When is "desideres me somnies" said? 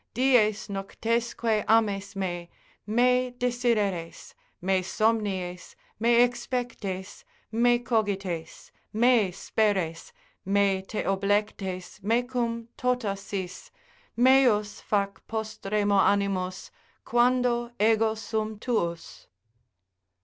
3.37-5.75